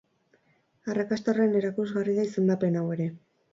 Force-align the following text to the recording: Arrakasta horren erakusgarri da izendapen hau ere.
Arrakasta 0.93 1.31
horren 1.35 1.53
erakusgarri 1.61 2.19
da 2.21 2.27
izendapen 2.31 2.83
hau 2.83 2.87
ere. 2.99 3.11